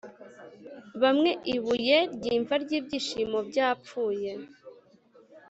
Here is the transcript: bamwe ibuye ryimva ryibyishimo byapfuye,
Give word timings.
bamwe 1.01 1.31
ibuye 1.55 1.97
ryimva 2.15 2.53
ryibyishimo 2.63 3.37
byapfuye, 3.49 4.31